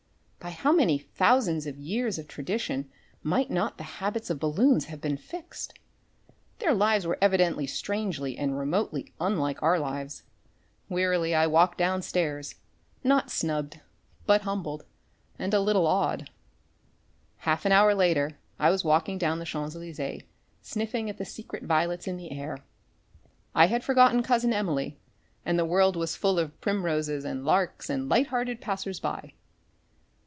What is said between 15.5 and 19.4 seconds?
a little awed. Half an hour later I was walking down